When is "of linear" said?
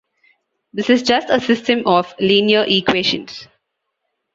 1.85-2.65